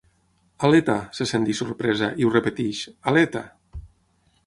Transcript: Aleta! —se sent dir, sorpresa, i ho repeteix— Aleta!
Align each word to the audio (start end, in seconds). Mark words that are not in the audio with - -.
Aleta! 0.69 0.95
—se 1.17 1.27
sent 1.33 1.45
dir, 1.49 1.55
sorpresa, 1.61 2.09
i 2.25 2.29
ho 2.29 2.35
repeteix— 2.39 2.83
Aleta! 3.13 3.49